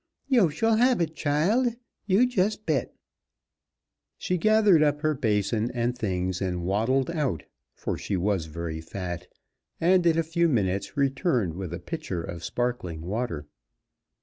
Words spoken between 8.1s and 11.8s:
was very fat, and in a few minutes returned with a